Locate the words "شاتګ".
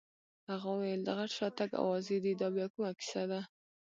1.37-1.69